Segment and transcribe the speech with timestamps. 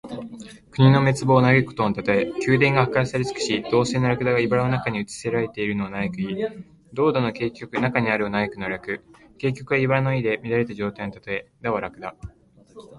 [0.71, 2.25] 国の滅亡を嘆くことのたとえ。
[2.47, 6.35] 宮殿が破壊され尽くし、銅製のらくだがいばらの中にうち捨てられているのを嘆く意。
[6.91, 9.05] 「銅駝の荊棘中に在るを歎く」の略。
[9.37, 11.45] 「荊棘」はいばらの意で、乱れた状態のたとえ。
[11.61, 12.15] 「駝」はらくだ。